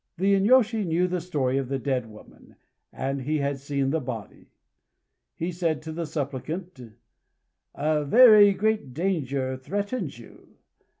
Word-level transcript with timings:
The 0.17 0.33
inyôshi 0.33 0.83
knew 0.83 1.07
the 1.07 1.21
story 1.21 1.59
of 1.59 1.69
the 1.69 1.77
dead 1.77 2.07
woman; 2.09 2.55
and 2.91 3.21
he 3.21 3.37
had 3.37 3.59
seen 3.59 3.91
the 3.91 3.99
body. 3.99 4.49
He 5.35 5.51
said 5.51 5.83
to 5.83 5.91
the 5.91 6.07
supplicant: 6.07 6.93
"A 7.75 8.03
very 8.03 8.51
great 8.53 8.95
danger 8.95 9.55
threatens 9.57 10.17
you. 10.17 10.57